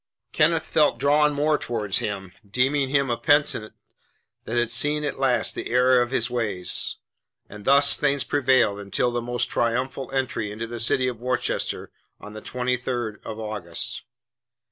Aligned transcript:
Kenneth 0.33 0.63
felt 0.65 0.97
drawn 0.97 1.31
more 1.31 1.59
towards 1.59 1.99
him, 1.99 2.31
deeming 2.43 2.89
him 2.89 3.11
a 3.11 3.17
penitent 3.17 3.75
that 4.45 4.57
had 4.57 4.71
seen 4.71 5.03
at 5.03 5.19
last 5.19 5.53
the 5.53 5.69
error 5.69 6.01
of 6.01 6.09
his 6.09 6.27
ways. 6.27 6.95
And 7.47 7.65
thus 7.65 7.95
things 7.95 8.23
prevailed 8.23 8.79
until 8.79 9.11
the 9.11 9.19
almost 9.21 9.51
triumphal 9.51 10.09
entry 10.11 10.51
into 10.51 10.65
the 10.65 10.79
city 10.79 11.07
of 11.07 11.21
Worcester 11.21 11.91
on 12.19 12.33
the 12.33 12.41
twenty 12.41 12.77
third 12.77 13.21
of 13.23 13.39
August. 13.39 14.01